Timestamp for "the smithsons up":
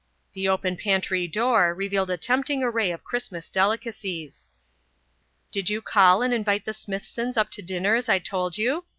6.65-7.51